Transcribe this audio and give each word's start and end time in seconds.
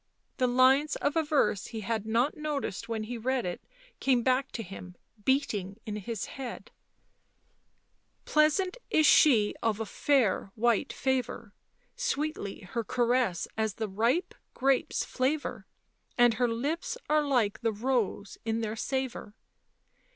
The 0.37 0.47
lines 0.47 0.95
of 0.95 1.15
a 1.15 1.21
verse 1.21 1.67
he 1.67 1.81
had 1.81 2.07
not 2.07 2.35
noticed 2.35 2.89
when 2.89 3.03
he 3.03 3.19
read 3.19 3.45
it 3.45 3.61
came 3.99 4.23
back 4.23 4.51
to 4.53 4.63
him, 4.63 4.95
beating 5.25 5.79
in 5.85 5.95
his 5.97 6.25
head:" 6.25 6.71
Pleasant 8.25 8.77
is 8.89 9.05
she 9.05 9.53
of 9.61 9.79
a 9.79 9.85
fair 9.85 10.51
white 10.55 10.91
favour, 10.91 11.53
Sweet 11.95 12.35
her 12.69 12.83
caress 12.83 13.47
as 13.55 13.75
the 13.75 13.87
ripe 13.87 14.33
grape's 14.55 15.05
flavour, 15.05 15.67
And 16.17 16.33
her 16.33 16.47
lips 16.47 16.97
are 17.07 17.21
like 17.21 17.61
the 17.61 17.71
rose 17.71 18.39
in 18.43 18.61
their 18.61 18.75
savour. 18.75 19.35